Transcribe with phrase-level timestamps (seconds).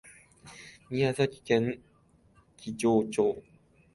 [0.89, 1.79] 宮崎県
[2.57, 3.43] 木城町